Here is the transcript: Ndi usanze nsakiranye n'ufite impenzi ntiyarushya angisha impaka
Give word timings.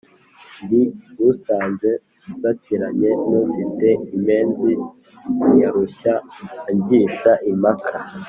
Ndi 0.63 0.81
usanze 1.29 1.89
nsakiranye 2.35 3.11
n'ufite 3.29 3.87
impenzi 4.15 4.71
ntiyarushya 5.35 6.13
angisha 6.69 7.31
impaka 7.51 7.95